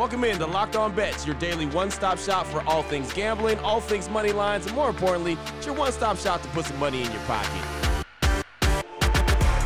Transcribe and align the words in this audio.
Welcome 0.00 0.24
in 0.24 0.38
to 0.38 0.46
Locked 0.46 0.76
On 0.76 0.94
Bets, 0.94 1.26
your 1.26 1.34
daily 1.34 1.66
one 1.66 1.90
stop 1.90 2.18
shop 2.18 2.46
for 2.46 2.66
all 2.66 2.82
things 2.82 3.12
gambling, 3.12 3.58
all 3.58 3.82
things 3.82 4.08
money 4.08 4.32
lines, 4.32 4.64
and 4.64 4.74
more 4.74 4.88
importantly, 4.88 5.36
it's 5.58 5.66
your 5.66 5.74
one 5.74 5.92
stop 5.92 6.16
shop 6.16 6.40
to 6.40 6.48
put 6.48 6.64
some 6.64 6.78
money 6.78 7.02
in 7.02 7.12
your 7.12 7.20
pocket. 7.24 8.02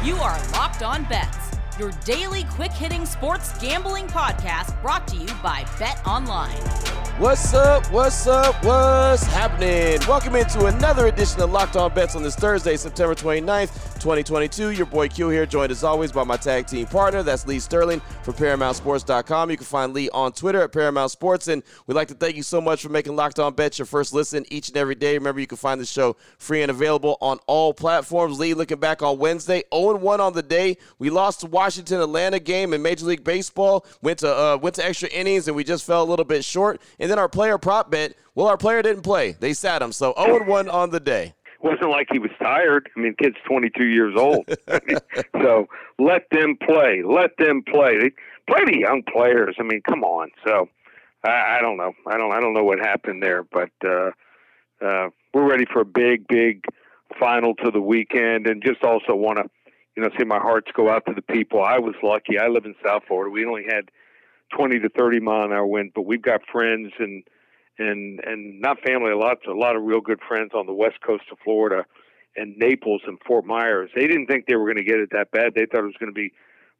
You 0.03 0.17
are 0.17 0.37
Locked 0.51 0.83
On 0.83 1.05
Bets, 1.05 1.57
your 1.79 1.93
daily 2.05 2.43
quick 2.51 2.73
hitting 2.73 3.07
sports 3.07 3.57
gambling 3.61 4.09
podcast 4.09 4.82
brought 4.82 5.07
to 5.07 5.16
you 5.16 5.29
by 5.41 5.64
Bet 5.79 6.05
Online. 6.05 6.59
What's 7.19 7.55
up? 7.55 7.87
What's 7.93 8.27
up? 8.27 8.57
What's 8.64 9.23
happening? 9.27 10.01
Welcome 10.09 10.35
into 10.35 10.66
another 10.66 11.07
edition 11.07 11.43
of 11.43 11.53
Locked 11.53 11.77
On 11.77 11.95
Bets 11.95 12.16
on 12.16 12.25
this 12.25 12.35
Thursday, 12.35 12.77
September 12.77 13.14
29th, 13.14 13.93
2022. 14.05 14.73
Your 14.73 14.84
boy 14.84 15.09
Q 15.09 15.30
here, 15.30 15.46
joined 15.46 15.73
as 15.73 15.82
always 15.82 16.12
by 16.12 16.25
my 16.25 16.36
tag 16.36 16.66
team 16.66 16.84
partner. 16.84 17.23
That's 17.23 17.46
Lee 17.46 17.59
Sterling 17.59 18.00
from 18.23 18.34
ParamountSports.com. 18.34 19.50
You 19.50 19.57
can 19.57 19.64
find 19.64 19.95
Lee 19.95 20.11
on 20.11 20.32
Twitter 20.32 20.61
at 20.61 20.72
Paramount 20.72 21.11
Sports. 21.11 21.49
And 21.49 21.63
we'd 21.86 21.94
like 21.94 22.08
to 22.08 22.14
thank 22.14 22.36
you 22.36 22.43
so 22.43 22.61
much 22.61 22.82
for 22.82 22.90
making 22.90 23.17
Locked 23.17 23.39
On 23.39 23.54
Bets 23.54 23.79
your 23.79 23.86
first 23.86 24.13
listen 24.13 24.44
each 24.50 24.68
and 24.68 24.77
every 24.77 24.94
day. 24.94 25.17
Remember, 25.17 25.40
you 25.40 25.46
can 25.46 25.57
find 25.57 25.80
the 25.80 25.86
show 25.86 26.17
free 26.36 26.61
and 26.61 26.71
available 26.71 27.17
on 27.22 27.39
all 27.46 27.72
platforms. 27.72 28.39
Lee, 28.39 28.53
looking 28.53 28.79
back 28.79 29.00
on 29.00 29.17
Wednesday, 29.17 29.63
0 29.72 29.96
1 29.96 30.21
on 30.21 30.35
the 30.35 30.43
day. 30.43 30.77
We 30.99 31.08
lost 31.08 31.41
the 31.41 31.46
Washington 31.46 32.02
Atlanta 32.02 32.39
game 32.39 32.75
in 32.75 32.83
Major 32.83 33.06
League 33.06 33.25
Baseball, 33.25 33.86
went 34.02 34.19
to, 34.19 34.28
uh, 34.28 34.58
went 34.61 34.75
to 34.75 34.84
extra 34.84 35.08
innings, 35.08 35.48
and 35.48 35.56
we 35.56 35.64
just 35.64 35.83
fell 35.83 36.02
a 36.02 36.05
little 36.05 36.27
bit 36.27 36.44
short. 36.44 36.78
And 36.98 37.11
then 37.11 37.19
our 37.19 37.30
player 37.30 37.56
prop 37.56 37.91
bet, 37.91 38.12
well, 38.34 38.48
our 38.48 38.58
player 38.58 38.83
didn't 38.83 39.02
play. 39.02 39.34
They 39.41 39.55
sat 39.55 39.80
him. 39.80 39.92
So 39.92 40.12
0 40.19 40.44
1 40.44 40.69
on 40.69 40.91
the 40.91 41.00
day. 41.00 41.33
Wasn't 41.64 41.89
like 41.89 42.09
he 42.12 42.19
was 42.19 42.31
tired. 42.42 42.91
I 42.95 43.00
mean, 43.00 43.14
kid's 43.19 43.39
22 43.47 43.84
years 43.84 44.14
old. 44.19 44.47
so 45.41 45.67
let 45.98 46.28
them 46.31 46.59
play. 46.62 47.03
Let 47.03 47.39
them 47.39 47.62
play. 47.67 47.98
They 47.98 48.11
play 48.47 48.64
the 48.67 48.78
young 48.78 49.03
players. 49.11 49.56
I 49.59 49.62
mean, 49.62 49.81
come 49.81 50.05
on. 50.05 50.28
So 50.47 50.69
I, 51.25 51.56
I 51.56 51.62
don't 51.62 51.78
know. 51.78 51.95
I 52.06 52.19
don't. 52.19 52.33
I 52.33 52.41
don't 52.41 52.53
know 52.53 52.64
what 52.64 52.80
happened 52.80 53.22
there, 53.22 53.44
but 53.44 53.70
uh, 53.83 54.11
uh, 54.84 55.08
we're 55.33 55.48
ready 55.48 55.64
for 55.72 55.80
a 55.80 55.86
big, 55.86 56.28
big 56.28 56.66
final 57.19 57.55
to 57.55 57.70
the 57.70 57.81
weekend, 57.81 58.47
and 58.47 58.62
just 58.62 58.84
also 58.84 59.14
want 59.14 59.38
to, 59.38 59.44
you 59.97 60.03
know, 60.03 60.10
say 60.19 60.25
my 60.25 60.38
hearts 60.38 60.70
go 60.77 60.91
out 60.91 61.06
to 61.06 61.14
the 61.14 61.22
people. 61.22 61.62
I 61.62 61.78
was 61.78 61.94
lucky. 62.03 62.38
I 62.38 62.48
live 62.48 62.66
in 62.66 62.75
South 62.84 63.05
Florida. 63.08 63.31
We 63.31 63.47
only 63.47 63.64
had 63.64 63.91
20 64.55 64.81
to 64.81 64.91
30 64.91 65.20
mile 65.20 65.44
an 65.44 65.53
hour 65.53 65.66
wind, 65.66 65.92
but 65.94 66.03
we've 66.03 66.20
got 66.20 66.42
friends 66.53 66.92
and 66.98 67.25
and 67.78 68.20
and 68.25 68.61
not 68.61 68.80
family, 68.80 69.11
a 69.11 69.17
lot 69.17 69.39
a 69.48 69.53
lot 69.53 69.77
of 69.77 69.83
real 69.83 70.00
good 70.00 70.20
friends 70.27 70.53
on 70.55 70.67
the 70.67 70.72
west 70.72 71.00
coast 71.06 71.25
of 71.33 71.39
Florida 71.44 71.84
and 72.36 72.56
Naples 72.56 73.03
and 73.06 73.19
Fort 73.27 73.44
Myers. 73.44 73.91
They 73.94 74.06
didn't 74.06 74.27
think 74.27 74.47
they 74.47 74.56
were 74.56 74.64
going 74.64 74.84
to 74.84 74.84
get 74.84 74.98
it 74.98 75.11
that 75.12 75.31
bad. 75.31 75.55
They 75.55 75.66
thought 75.66 75.81
it 75.81 75.86
was 75.86 75.97
going 75.98 76.12
to 76.12 76.14
be 76.14 76.33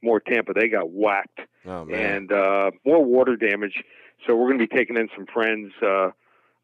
more 0.03 0.20
Tampa. 0.20 0.53
They 0.53 0.69
got 0.69 0.91
whacked 0.91 1.41
Oh, 1.67 1.86
and 1.89 2.31
uh, 2.31 2.70
more 2.84 3.05
water 3.05 3.36
damage. 3.36 3.83
So 4.27 4.34
we're 4.34 4.48
going 4.48 4.59
to 4.59 4.67
be 4.67 4.77
taking 4.77 4.97
in 4.97 5.09
some 5.17 5.27
friends, 5.27 5.73
uh, 5.83 6.11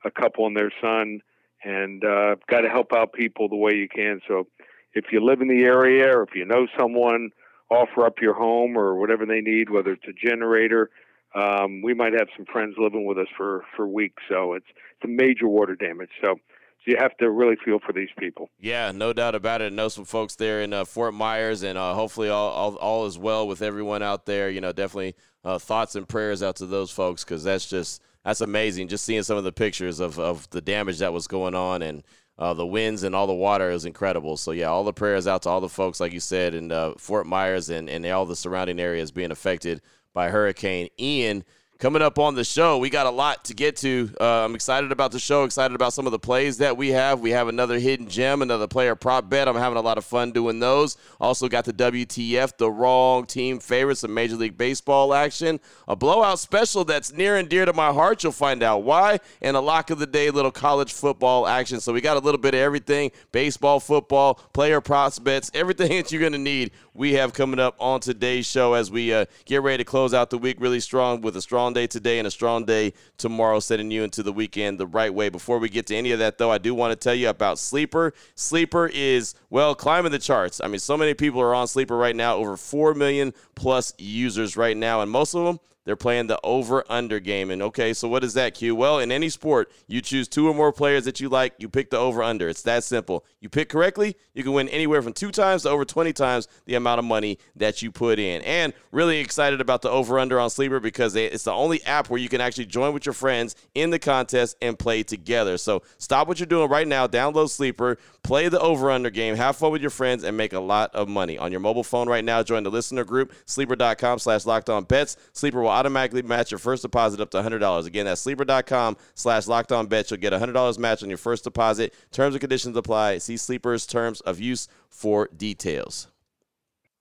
a 0.05 0.11
couple 0.11 0.47
and 0.47 0.57
their 0.57 0.73
son, 0.81 1.21
and 1.65 2.05
uh, 2.05 2.37
got 2.49 2.61
to 2.63 2.69
help 2.69 2.93
out 2.93 3.13
people 3.13 3.49
the 3.49 3.57
way 3.57 3.75
you 3.75 3.89
can. 3.89 4.21
So 4.29 4.47
if 4.95 5.07
you 5.13 5.25
live 5.25 5.41
in 5.41 5.49
the 5.49 5.63
area 5.65 6.07
or 6.17 6.23
if 6.23 6.35
you 6.35 6.45
know 6.45 6.67
someone, 6.79 7.31
offer 7.71 8.05
up 8.05 8.21
your 8.21 8.35
home 8.35 8.77
or 8.77 8.97
whatever 8.97 9.25
they 9.25 9.41
need, 9.41 9.71
whether 9.71 9.93
it's 9.93 10.07
a 10.09 10.13
generator. 10.13 10.91
Um, 11.35 11.83
we 11.83 11.95
might 11.95 12.13
have 12.13 12.29
some 12.37 12.47
friends 12.47 12.75
living 12.79 13.07
with 13.07 13.19
us 13.19 13.29
for, 13.37 13.65
for 13.77 13.87
weeks. 13.87 14.23
So 14.29 14.55
it's, 14.55 14.67
it's 14.69 15.05
a 15.05 15.09
major 15.09 15.47
water 15.47 15.77
damage. 15.77 16.11
So, 16.23 16.35
so 16.35 16.85
you 16.87 16.97
have 16.99 17.17
to 17.19 17.31
really 17.31 17.57
feel 17.65 17.79
for 17.85 17.93
these 17.93 18.09
people. 18.19 18.49
Yeah, 18.59 18.91
no 18.91 19.13
doubt 19.13 19.35
about 19.35 19.61
it. 19.61 19.67
I 19.67 19.69
know 19.69 19.89
some 19.89 20.07
folks 20.07 20.37
there 20.37 20.63
in 20.63 20.73
uh, 20.73 20.85
Fort 20.85 21.15
Myers, 21.15 21.63
and 21.63 21.77
uh, 21.77 21.95
hopefully 21.95 22.31
all, 22.31 22.51
all, 22.51 22.75
all 22.77 23.07
is 23.07 23.19
well 23.19 23.47
with 23.47 23.61
everyone 23.61 24.03
out 24.03 24.25
there. 24.25 24.49
You 24.49 24.61
know, 24.61 24.73
definitely 24.73 25.15
uh, 25.45 25.59
thoughts 25.59 25.95
and 25.95 26.09
prayers 26.09 26.43
out 26.43 26.57
to 26.57 26.67
those 26.67 26.91
folks 26.91 27.23
because 27.23 27.45
that's 27.45 27.69
just 27.69 28.03
that's 28.25 28.41
amazing. 28.41 28.89
Just 28.89 29.05
seeing 29.05 29.23
some 29.23 29.37
of 29.37 29.45
the 29.45 29.53
pictures 29.53 30.01
of, 30.01 30.19
of 30.19 30.49
the 30.51 30.61
damage 30.61 30.99
that 30.99 31.13
was 31.13 31.27
going 31.27 31.55
on 31.55 31.83
and 31.83 32.03
uh, 32.39 32.55
the 32.55 32.67
winds 32.67 33.03
and 33.03 33.15
all 33.15 33.27
the 33.27 33.35
water 33.35 33.71
is 33.71 33.85
incredible. 33.85 34.37
So 34.37 34.53
yeah, 34.53 34.67
all 34.67 34.85
the 34.85 34.93
prayers 34.93 35.27
out 35.27 35.43
to 35.43 35.51
all 35.51 35.61
the 35.61 35.69
folks, 35.69 36.01
like 36.01 36.13
you 36.13 36.21
said, 36.21 36.55
in 36.55 36.73
uh, 36.73 36.95
Fort 36.97 37.27
Myers 37.27 37.69
and, 37.69 37.89
and 37.89 38.05
all 38.07 38.25
the 38.25 38.37
surrounding 38.37 38.81
areas 38.81 39.11
being 39.11 39.31
affected 39.31 39.83
by 40.15 40.31
Hurricane 40.31 40.89
Ian. 40.99 41.45
Coming 41.81 42.03
up 42.03 42.19
on 42.19 42.35
the 42.35 42.45
show, 42.45 42.77
we 42.77 42.91
got 42.91 43.07
a 43.07 43.11
lot 43.11 43.43
to 43.47 43.55
get 43.55 43.75
to. 43.77 44.11
Uh, 44.21 44.45
I'm 44.45 44.55
excited 44.55 44.93
about 44.93 45.13
the 45.13 45.19
show, 45.19 45.45
excited 45.45 45.75
about 45.75 45.95
some 45.95 46.05
of 46.05 46.13
the 46.13 46.19
plays 46.19 46.59
that 46.59 46.77
we 46.77 46.91
have. 46.91 47.21
We 47.21 47.31
have 47.31 47.49
another 47.49 47.79
hidden 47.79 48.07
gem, 48.07 48.43
another 48.43 48.67
player 48.67 48.95
prop 48.95 49.31
bet. 49.31 49.49
I'm 49.49 49.57
having 49.57 49.79
a 49.79 49.81
lot 49.81 49.97
of 49.97 50.05
fun 50.05 50.31
doing 50.31 50.61
those. 50.61 50.99
Also 51.19 51.49
got 51.49 51.65
the 51.65 51.73
WTF, 51.73 52.59
the 52.59 52.71
wrong 52.71 53.25
team 53.25 53.61
favorites 53.61 54.05
of 54.05 54.11
Major 54.11 54.37
League 54.37 54.59
Baseball 54.59 55.15
action. 55.15 55.59
A 55.89 55.97
blowout 55.97 56.39
special 56.39 56.85
that's 56.85 57.15
near 57.15 57.39
and 57.39 57.49
dear 57.49 57.65
to 57.65 57.73
my 57.73 57.95
heart. 57.95 58.23
You'll 58.25 58.33
find 58.33 58.63
out 58.63 58.83
why. 58.83 59.19
And 59.41 59.57
a 59.57 59.61
lock 59.61 59.89
of 59.89 59.99
the 59.99 60.07
day, 60.07 60.29
little 60.29 60.53
college 60.53 60.93
football 60.93 61.47
action. 61.47 61.81
So 61.81 61.95
we 61.95 62.03
got 62.03 62.19
a 62.19 62.21
little 62.21 62.41
bit 62.41 62.53
of 62.53 62.61
everything 62.61 63.11
baseball, 63.33 63.81
football, 63.81 64.35
player 64.53 64.83
prospects, 64.83 65.51
everything 65.55 65.89
that 65.93 66.13
you're 66.13 66.21
going 66.21 66.33
to 66.33 66.39
need. 66.39 66.73
We 66.93 67.15
have 67.15 67.33
coming 67.33 67.59
up 67.59 67.77
on 67.79 68.01
today's 68.01 68.45
show 68.45 68.75
as 68.75 68.91
we 68.91 69.15
uh, 69.15 69.25
get 69.47 69.63
ready 69.63 69.79
to 69.79 69.85
close 69.85 70.13
out 70.13 70.29
the 70.29 70.37
week 70.37 70.59
really 70.61 70.81
strong 70.81 71.23
with 71.23 71.35
a 71.37 71.41
strong 71.41 71.70
day 71.73 71.87
today 71.87 72.19
and 72.19 72.27
a 72.27 72.31
strong 72.31 72.65
day 72.65 72.93
tomorrow, 73.19 73.61
setting 73.61 73.91
you 73.91 74.05
into 74.05 74.23
the 74.23 74.33
weekend 74.33 74.79
the 74.79 74.87
right 74.87 75.13
way. 75.13 75.29
Before 75.29 75.59
we 75.59 75.69
get 75.69 75.87
to 75.89 75.97
any 75.97 76.13
of 76.13 76.19
that, 76.19 76.39
though, 76.39 76.51
I 76.51 76.59
do 76.59 76.75
want 76.75 76.93
to 76.93 76.97
tell 76.97 77.15
you 77.15 77.29
about 77.29 77.59
Sleeper. 77.59 78.13
Sleeper 78.35 78.91
is, 78.93 79.35
well, 79.51 79.75
climbing 79.75 80.13
the 80.13 80.19
charts. 80.19 80.61
I 80.63 80.69
mean, 80.69 80.79
so 80.79 80.97
many 80.97 81.15
people 81.15 81.41
are 81.41 81.55
on 81.55 81.69
Sleeper 81.69 81.97
right 81.97 82.17
now, 82.17 82.37
over 82.37 82.57
4 82.57 82.95
million 82.95 83.33
plus 83.55 83.93
users 83.99 84.57
right 84.57 84.77
now, 84.77 85.01
and 85.01 85.11
most 85.11 85.35
of 85.35 85.45
them 85.45 85.61
they're 85.85 85.97
playing 85.97 86.27
the 86.27 86.39
over 86.45 86.85
under 86.89 87.21
game. 87.21 87.51
And 87.51 87.63
okay, 87.63 87.93
so 87.93 88.09
what 88.09 88.23
is 88.23 88.35
that, 88.35 88.55
Q? 88.55 88.75
Well, 88.75 88.99
in 88.99 89.11
any 89.11 89.29
sport, 89.29 89.73
you 89.87 90.01
choose 90.01 90.29
two 90.29 90.49
or 90.49 90.55
more 90.55 90.73
players 90.73 91.05
that 91.05 91.21
you 91.21 91.29
like, 91.29 91.55
you 91.59 91.69
pick 91.69 91.91
the 91.91 91.99
over 91.99 92.23
under. 92.23 92.49
It's 92.49 92.63
that 92.63 92.85
simple. 92.85 93.25
You 93.41 93.49
pick 93.49 93.69
correctly, 93.69 94.17
you 94.35 94.43
can 94.43 94.53
win 94.53 94.69
anywhere 94.69 95.03
from 95.03 95.13
two 95.13 95.31
times 95.31 95.63
to 95.63 95.71
over 95.71 95.85
20 95.85 96.13
times 96.13 96.49
the 96.67 96.75
amount 96.75 96.99
of 96.99 97.05
money 97.05 97.39
that 97.57 97.83
you 97.83 97.91
put 97.91 98.19
in. 98.19 98.43
And 98.43 98.73
really 98.93 99.19
excited 99.19 99.61
about 99.61 99.83
the 99.83 99.91
over 99.91 100.19
under 100.19 100.39
on 100.39 100.51
Sleeper 100.51 100.81
because 100.81 101.17
it's 101.17 101.45
the 101.45 101.53
only 101.53 101.83
app 101.85 102.11
where 102.11 102.21
you 102.21 102.29
can 102.29 102.41
actually 102.41 102.67
join 102.67 102.93
with 102.93 103.07
your 103.07 103.13
friends 103.13 103.57
in 103.75 103.91
the 103.91 103.99
contest 103.99 104.57
and 104.61 104.79
play 104.79 105.03
together. 105.03 105.57
So 105.57 105.83
stop 105.99 106.29
what 106.29 106.39
you're 106.39 106.47
doing 106.47 106.69
right 106.69 106.87
now, 106.87 107.07
download 107.07 107.51
Sleeper, 107.51 107.99
play 108.23 108.49
the 108.49 108.61
over 108.61 108.91
under 108.91 109.11
game, 109.11 109.37
have 109.37 109.57
fun 109.57 109.73
with 109.73 109.81
your 109.81 109.91
friends, 109.91 110.25
and 110.25 110.37
make 110.37 110.53
a 110.53 110.61
lot 110.61 110.95
of 110.95 111.09
money. 111.09 111.39
On 111.39 111.51
your 111.51 111.61
mobile 111.61 111.85
phone 111.85 112.09
right 112.09 112.25
now, 112.25 112.43
join 112.43 112.63
the 112.63 112.71
listener 112.71 113.05
group, 113.05 113.33
sleeper.com 113.47 114.19
slash 114.19 114.45
locked 114.45 114.69
on 114.69 114.85
bets. 114.85 115.17
Sleeper 115.33 115.61
will 115.71 115.77
automatically 115.77 116.23
match 116.23 116.51
your 116.51 116.59
first 116.59 116.83
deposit 116.83 117.21
up 117.21 117.31
to 117.31 117.39
$100. 117.43 117.87
Again, 117.87 118.07
that's 118.07 118.21
sleeper.com 118.21 118.97
slash 119.15 119.47
locked 119.47 119.73
on 119.73 119.87
bets. 119.87 120.11
You'll 120.11 120.21
get 120.21 120.33
$100 120.33 120.79
match 120.79 121.03
on 121.03 121.09
your 121.09 121.19
first 121.19 121.45
deposit. 121.45 121.95
Terms 122.11 122.35
and 122.35 122.41
conditions 122.41 122.77
apply. 122.77 123.19
See 123.19 123.37
Sleeper's 123.37 123.87
terms 123.87 124.21
of 124.23 124.41
use 124.41 124.69
for 124.89 125.29
details. 125.37 126.09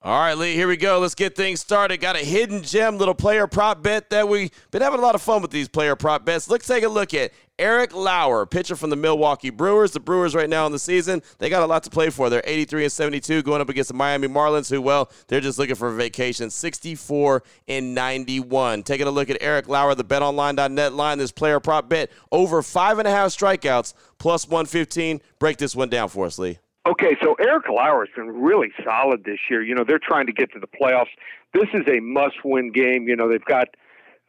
All 0.01 0.17
right, 0.17 0.37
Lee, 0.37 0.53
here 0.53 0.69
we 0.69 0.77
go. 0.77 0.99
Let's 0.99 1.13
get 1.13 1.35
things 1.35 1.59
started. 1.59 1.99
Got 1.99 2.15
a 2.15 2.19
hidden 2.19 2.63
gem 2.63 2.97
little 2.97 3.13
player 3.13 3.47
prop 3.47 3.83
bet 3.83 4.09
that 4.11 4.29
we've 4.29 4.49
been 4.71 4.81
having 4.81 4.97
a 4.97 5.01
lot 5.01 5.13
of 5.13 5.21
fun 5.21 5.41
with 5.41 5.51
these 5.51 5.67
player 5.67 5.97
prop 5.97 6.23
bets. 6.23 6.49
Let's 6.49 6.65
take 6.65 6.85
a 6.85 6.87
look 6.87 7.13
at 7.13 7.33
Eric 7.57 7.93
Lauer, 7.93 8.45
pitcher 8.45 8.77
from 8.77 8.91
the 8.91 8.95
Milwaukee 8.95 9.49
Brewers. 9.49 9.91
The 9.91 9.99
Brewers 9.99 10.33
right 10.33 10.49
now 10.49 10.65
in 10.65 10.71
the 10.71 10.79
season, 10.79 11.21
they 11.39 11.49
got 11.49 11.63
a 11.63 11.65
lot 11.65 11.83
to 11.83 11.89
play 11.89 12.09
for. 12.11 12.29
They're 12.29 12.41
83 12.45 12.83
and 12.83 12.91
72 12.93 13.43
going 13.43 13.59
up 13.59 13.67
against 13.67 13.89
the 13.89 13.93
Miami 13.93 14.29
Marlins, 14.29 14.69
who, 14.69 14.81
well, 14.81 15.11
they're 15.27 15.41
just 15.41 15.59
looking 15.59 15.75
for 15.75 15.89
a 15.89 15.93
vacation. 15.93 16.49
64 16.49 17.43
and 17.67 17.93
91. 17.93 18.83
Taking 18.83 19.07
a 19.07 19.11
look 19.11 19.29
at 19.29 19.35
Eric 19.41 19.67
Lauer, 19.67 19.95
the 19.95 20.05
betonline.net 20.05 20.93
line, 20.93 21.17
this 21.17 21.33
player 21.33 21.59
prop 21.59 21.89
bet 21.89 22.09
over 22.31 22.61
five 22.61 22.99
and 22.99 23.07
a 23.07 23.11
half 23.11 23.31
strikeouts 23.31 23.93
plus 24.17 24.47
115. 24.47 25.19
Break 25.39 25.57
this 25.57 25.75
one 25.75 25.89
down 25.89 26.07
for 26.07 26.25
us, 26.25 26.39
Lee. 26.39 26.59
Okay, 26.87 27.17
so 27.21 27.35
Eric 27.39 27.67
Lauer 27.69 28.05
has 28.05 28.15
been 28.15 28.41
really 28.41 28.69
solid 28.83 29.25
this 29.25 29.39
year. 29.49 29.61
You 29.61 29.75
know, 29.75 29.83
they're 29.85 29.99
trying 29.99 30.27
to 30.27 30.33
get 30.33 30.51
to 30.53 30.59
the 30.59 30.67
playoffs. 30.67 31.11
This 31.53 31.67
is 31.73 31.81
a 31.87 31.99
must-win 31.99 32.71
game. 32.71 33.07
You 33.07 33.15
know, 33.15 33.29
they've 33.29 33.43
got 33.43 33.67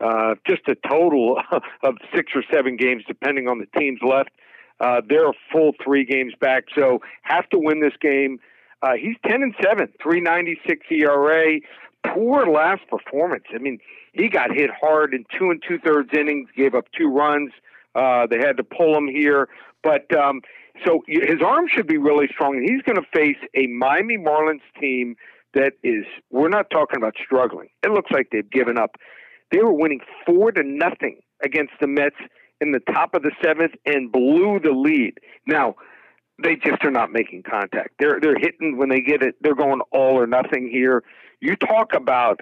uh, 0.01 0.35
just 0.47 0.63
a 0.69 0.75
total 0.89 1.41
of 1.83 1.95
six 2.15 2.33
or 2.35 2.43
seven 2.53 2.77
games, 2.77 3.05
depending 3.07 3.49
on 3.49 3.59
the 3.59 3.79
teams 3.79 4.01
left. 4.03 4.31
Uh, 4.81 5.01
they're 5.09 5.29
a 5.29 5.35
full 5.53 5.73
three 5.85 6.05
games 6.05 6.33
back, 6.41 6.65
so 6.75 7.01
have 7.23 7.49
to 7.51 7.59
win 7.59 7.81
this 7.81 7.93
game. 8.01 8.39
Uh, 8.83 8.95
he's 8.95 9.17
ten 9.27 9.43
and 9.43 9.55
seven, 9.63 9.89
three 10.03 10.21
ninety 10.21 10.59
six 10.67 10.87
ERA. 10.91 11.61
Poor 12.07 12.47
last 12.47 12.81
performance. 12.89 13.45
I 13.55 13.59
mean, 13.59 13.79
he 14.15 14.29
got 14.31 14.51
hit 14.51 14.71
hard 14.81 15.13
in 15.13 15.27
two 15.39 15.51
and 15.51 15.63
two 15.67 15.79
thirds 15.79 16.09
innings, 16.15 16.49
gave 16.57 16.75
up 16.75 16.87
two 16.97 17.09
runs. 17.09 17.53
Uh, 17.95 18.27
they 18.27 18.39
had 18.39 18.57
to 18.57 18.65
pull 18.65 18.97
him 18.97 19.09
here, 19.09 19.49
but 19.83 20.15
um, 20.17 20.41
so 20.87 21.03
his 21.07 21.43
arm 21.45 21.67
should 21.69 21.87
be 21.87 21.99
really 21.99 22.29
strong, 22.33 22.57
and 22.57 22.69
he's 22.69 22.83
going 22.83 22.97
to 22.97 23.09
face 23.13 23.37
a 23.55 23.67
Miami 23.67 24.17
Marlins 24.17 24.61
team 24.81 25.17
that 25.55 25.73
is. 25.83 26.05
We're 26.31 26.49
not 26.49 26.71
talking 26.71 26.97
about 26.97 27.15
struggling. 27.23 27.69
It 27.83 27.91
looks 27.91 28.11
like 28.11 28.29
they've 28.31 28.49
given 28.49 28.79
up. 28.79 28.97
They 29.51 29.59
were 29.59 29.73
winning 29.73 30.01
four 30.25 30.53
to 30.53 30.63
nothing 30.63 31.21
against 31.45 31.73
the 31.81 31.89
Mets 31.89 32.17
in 32.61 32.73
the 32.73 32.81
top 32.93 33.15
of 33.15 33.23
the 33.23 33.33
seventh 33.43 33.73
and 33.87 34.13
blew 34.13 34.61
the 34.63 34.71
lead. 34.71 35.15
Now 35.47 35.75
they 36.43 36.57
just 36.57 36.85
are 36.85 36.91
not 36.91 37.11
making 37.13 37.43
contact. 37.43 37.91
They're 37.99 38.19
they're 38.21 38.39
hitting 38.39 38.77
when 38.77 38.89
they 38.89 39.01
get 39.01 39.23
it. 39.23 39.35
They're 39.41 39.55
going 39.55 39.81
all 39.93 40.19
or 40.19 40.27
nothing 40.27 40.69
here. 40.71 41.03
You 41.41 41.57
talk 41.57 41.95
about 41.95 42.41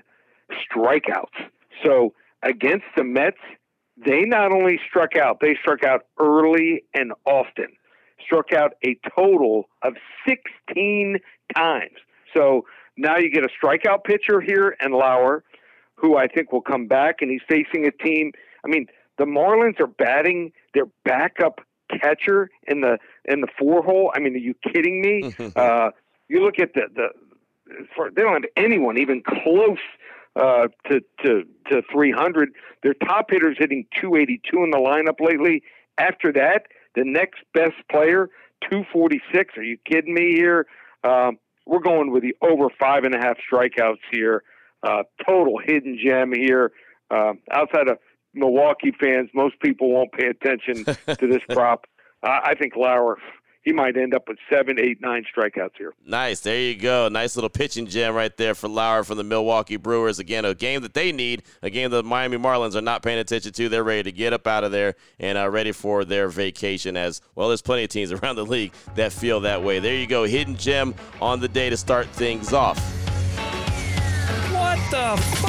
strikeouts. 0.53 1.49
So 1.85 2.15
against 2.43 2.85
the 2.97 3.05
Mets, 3.05 3.39
they 4.05 4.23
not 4.23 4.53
only 4.53 4.79
struck 4.89 5.17
out, 5.17 5.41
they 5.41 5.57
struck 5.61 5.85
out 5.85 6.07
early 6.19 6.85
and 6.95 7.13
often. 7.25 7.67
Struck 8.25 8.53
out 8.53 8.75
a 8.85 8.99
total 9.17 9.69
of 9.83 9.95
16 10.27 11.19
times. 11.55 11.97
So 12.35 12.67
now 12.97 13.17
you 13.17 13.31
get 13.31 13.45
a 13.45 13.49
strikeout 13.49 14.05
pitcher 14.05 14.41
here 14.41 14.77
and 14.81 14.93
Lauer, 14.93 15.45
who 15.95 16.17
I 16.17 16.27
think 16.29 16.53
will 16.53 16.61
come 16.61 16.87
back, 16.87 17.17
and 17.21 17.31
he's 17.31 17.41
facing 17.49 17.87
a 17.87 17.91
team. 17.91 18.33
I 18.65 18.69
mean, 18.69 18.87
the 19.19 19.25
Marlins 19.25 19.81
are 19.81 19.87
batting 19.87 20.53
their 20.75 20.87
backup 21.05 21.61
catcher 22.01 22.51
in 22.67 22.83
the 22.83 22.99
in 23.25 23.41
the 23.41 23.49
four 23.59 23.83
hole. 23.83 24.13
I 24.15 24.21
mean, 24.21 24.35
are 24.35 24.39
you 24.39 24.55
kidding 24.73 25.01
me? 25.01 25.35
uh, 25.57 25.91
you 26.29 26.45
look 26.45 26.59
at 26.61 26.75
the 26.75 26.83
the 26.95 27.09
for, 27.95 28.11
they 28.11 28.23
don't 28.23 28.35
have 28.35 28.51
anyone 28.57 28.99
even 28.99 29.23
close 29.23 29.79
uh, 30.39 30.69
to 30.89 31.01
to 31.25 31.43
to 31.71 31.83
300. 31.93 32.51
Their 32.83 32.95
top 32.95 33.31
hitters 33.31 33.57
hitting 33.59 33.87
282 34.01 34.63
in 34.65 34.71
the 34.71 34.79
lineup 34.79 35.21
lately. 35.21 35.63
After 35.99 36.33
that, 36.33 36.67
the 36.95 37.03
next 37.05 37.41
best 37.53 37.75
player 37.91 38.29
246. 38.71 39.57
Are 39.57 39.63
you 39.63 39.77
kidding 39.85 40.15
me 40.15 40.33
here? 40.35 40.67
Um, 41.05 41.39
we're 41.67 41.81
going 41.81 42.13
with 42.13 42.23
the 42.23 42.35
over 42.41 42.69
five 42.79 43.05
and 43.05 43.15
a 43.15 43.19
half 43.19 43.37
strikeouts 43.53 43.99
here. 44.11 44.43
Uh, 44.83 45.03
total 45.27 45.59
hidden 45.59 45.99
gem 46.03 46.33
here. 46.33 46.73
Uh, 47.11 47.33
outside 47.51 47.89
of 47.89 47.99
Milwaukee 48.33 48.93
fans, 48.99 49.29
most 49.35 49.59
people 49.61 49.91
won't 49.93 50.13
pay 50.13 50.27
attention 50.29 50.85
to 50.85 51.27
this 51.27 51.43
prop. 51.51 51.87
I 52.23 52.55
think 52.55 52.75
Lauer 52.77 53.19
he 53.69 53.75
might 53.75 53.99
end 53.99 54.15
up 54.15 54.27
with 54.27 54.39
seven, 54.51 54.81
eight, 54.81 54.99
nine 55.03 55.27
strikeouts 55.31 55.77
here. 55.77 55.93
Nice. 56.07 56.41
There 56.41 56.59
you 56.59 56.75
go. 56.75 57.09
Nice 57.09 57.37
little 57.37 57.51
pitching 57.51 57.85
gem 57.87 58.15
right 58.15 58.35
there 58.35 58.55
for 58.55 58.67
Lauer 58.67 59.05
from 59.05 59.19
the 59.19 59.25
Milwaukee 59.25 59.77
Brewers. 59.77 60.19
Again, 60.19 60.47
a 60.47 60.55
game 60.55 60.81
that 60.81 60.95
they 60.95 61.13
need, 61.13 61.43
a 61.63 61.69
game 61.69 61.91
that 61.91 61.99
the 61.99 62.03
Miami 62.03 62.39
Marlins 62.39 62.75
are 62.77 62.81
not 62.81 63.03
paying 63.03 63.19
attention 63.19 63.53
to. 63.53 63.69
They're 63.69 63.85
ready 63.85 64.05
to 64.05 64.13
get 64.13 64.33
up 64.33 64.47
out 64.47 64.65
of 64.65 64.73
there 64.73 64.95
and 65.21 65.37
are 65.37 65.51
ready 65.51 65.73
for 65.73 66.07
their 66.07 66.29
vacation 66.29 66.97
as 66.97 67.21
well. 67.35 67.49
There's 67.49 67.61
plenty 67.61 67.85
of 67.85 67.91
teams 67.91 68.11
around 68.13 68.37
the 68.37 68.47
league 68.47 68.73
that 68.95 69.13
feel 69.13 69.41
that 69.41 69.63
way. 69.63 69.81
There 69.81 69.95
you 69.95 70.07
go. 70.07 70.25
Hidden 70.25 70.57
gem 70.57 70.95
on 71.21 71.39
the 71.41 71.49
day 71.49 71.69
to 71.69 71.77
start 71.77 72.07
things 72.07 72.55
off. 72.55 72.79
What 74.51 74.79
the 74.91 75.13
f- 75.13 75.43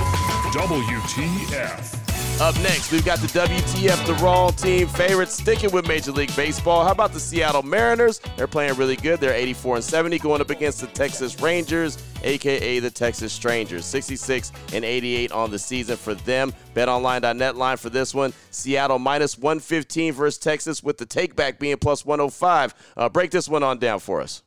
WTF. 0.51 1.99
Up 2.41 2.56
next, 2.62 2.94
we've 2.94 3.03
got 3.03 3.19
the 3.19 3.27
WTF, 3.27 4.07
the 4.07 4.13
wrong 4.24 4.53
team 4.53 4.88
favorites, 4.88 5.33
sticking 5.33 5.71
with 5.71 5.86
Major 5.89 6.13
League 6.13 6.33
Baseball. 6.38 6.86
How 6.86 6.94
about 6.94 7.12
the 7.12 7.19
Seattle 7.19 7.63
Mariners? 7.63 8.21
They're 8.38 8.47
playing 8.47 8.75
really 8.75 8.95
good. 8.95 9.19
They're 9.19 9.33
84 9.33 9.75
and 9.75 9.83
70, 9.83 10.19
going 10.19 10.39
up 10.39 10.50
against 10.50 10.80
the 10.80 10.88
Texas 10.88 11.41
Rangers, 11.41 12.01
aka 12.24 12.80
the 12.80 12.89
Texas 12.89 13.33
Strangers. 13.33 13.83
66 13.83 14.53
and 14.71 14.86
88 14.86 15.33
on 15.33 15.51
the 15.51 15.59
season 15.59 15.97
for 15.97 16.13
them. 16.13 16.53
BetOnline.net 16.75 17.57
line 17.57 17.75
for 17.75 17.89
this 17.89 18.15
one: 18.15 18.31
Seattle 18.51 19.00
minus 19.00 19.38
115 19.38 20.13
versus 20.13 20.38
Texas, 20.38 20.81
with 20.81 20.97
the 20.97 21.06
takeback 21.06 21.59
being 21.59 21.75
plus 21.75 22.06
105. 22.06 22.74
Uh, 22.95 23.09
break 23.09 23.31
this 23.31 23.50
one 23.50 23.63
on 23.63 23.80
down 23.80 24.00
for 24.00 24.21
us. 24.21 24.44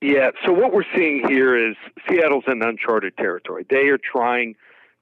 Yeah. 0.00 0.30
So 0.44 0.52
what 0.52 0.72
we're 0.72 0.82
seeing 0.96 1.24
here 1.28 1.56
is 1.56 1.76
Seattle's 2.08 2.44
in 2.48 2.60
uncharted 2.60 3.16
territory. 3.16 3.64
They 3.70 3.86
are 3.86 3.98
trying 3.98 4.56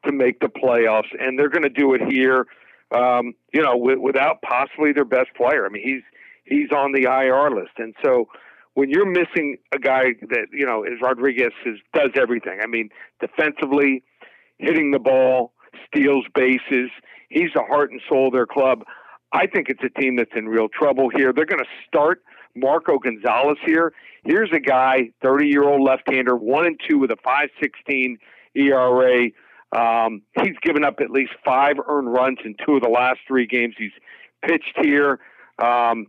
to 0.04 0.12
make 0.12 0.40
the 0.40 0.48
playoffs, 0.48 1.08
and 1.18 1.38
they're 1.38 1.48
going 1.48 1.62
to 1.62 1.68
do 1.68 1.94
it 1.94 2.00
here. 2.08 2.46
Um, 2.94 3.34
you 3.52 3.62
know, 3.62 3.72
w- 3.72 4.00
without 4.00 4.42
possibly 4.42 4.92
their 4.92 5.04
best 5.04 5.34
player. 5.36 5.66
I 5.66 5.68
mean, 5.68 5.82
he's 5.84 6.02
he's 6.44 6.70
on 6.70 6.92
the 6.92 7.04
IR 7.04 7.50
list, 7.50 7.72
and 7.78 7.94
so 8.04 8.28
when 8.74 8.90
you're 8.90 9.06
missing 9.06 9.56
a 9.74 9.78
guy 9.78 10.14
that 10.28 10.46
you 10.52 10.66
know 10.66 10.84
is 10.84 11.00
Rodriguez 11.02 11.52
is 11.66 11.78
does 11.94 12.10
everything. 12.16 12.60
I 12.62 12.66
mean, 12.66 12.90
defensively, 13.20 14.02
hitting 14.58 14.90
the 14.90 14.98
ball, 14.98 15.52
steals 15.86 16.26
bases. 16.34 16.90
He's 17.30 17.50
the 17.54 17.62
heart 17.62 17.90
and 17.90 18.00
soul 18.08 18.28
of 18.28 18.32
their 18.32 18.46
club. 18.46 18.84
I 19.32 19.46
think 19.46 19.68
it's 19.68 19.82
a 19.82 20.00
team 20.00 20.16
that's 20.16 20.30
in 20.36 20.46
real 20.48 20.68
trouble 20.68 21.08
here. 21.08 21.32
They're 21.32 21.46
going 21.46 21.62
to 21.62 21.70
start 21.88 22.22
Marco 22.54 22.98
Gonzales 22.98 23.58
here. 23.66 23.92
Here's 24.24 24.50
a 24.52 24.60
guy, 24.60 25.10
30 25.22 25.48
year 25.48 25.64
old 25.64 25.82
left 25.82 26.04
hander, 26.06 26.36
one 26.36 26.66
and 26.66 26.78
two 26.88 26.98
with 26.98 27.10
a 27.10 27.16
5.16 27.16 28.16
ERA. 28.54 29.28
Um, 29.74 30.22
he's 30.42 30.56
given 30.62 30.84
up 30.84 31.00
at 31.00 31.10
least 31.10 31.32
five 31.44 31.76
earned 31.86 32.12
runs 32.12 32.38
in 32.44 32.54
two 32.64 32.76
of 32.76 32.82
the 32.82 32.88
last 32.88 33.20
three 33.26 33.46
games 33.46 33.74
he's 33.76 33.92
pitched 34.42 34.78
here. 34.80 35.18
Um, 35.58 36.06